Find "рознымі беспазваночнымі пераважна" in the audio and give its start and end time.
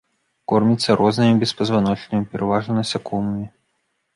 1.01-2.71